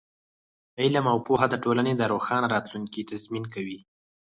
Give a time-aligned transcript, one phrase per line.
[0.81, 3.79] علم او پوهه د ټولنې د روښانه راتلونکي تضمین کوي.